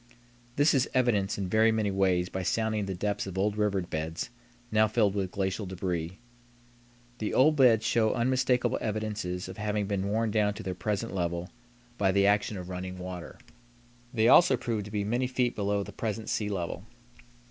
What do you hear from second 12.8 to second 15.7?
water. They also prove to be many feet